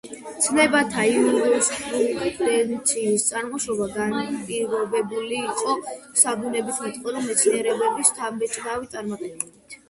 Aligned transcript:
ცნებათა 0.43 1.01
იურისპრუდენციის 1.15 3.25
წარმოშობა 3.27 3.87
განპირობებული 3.99 5.39
იყო 5.51 5.77
საბუნებისმეტყველო 6.23 7.23
მეცნიერებების 7.29 8.11
შთამბეჭდავი 8.15 8.91
წარმატებებით. 8.97 9.49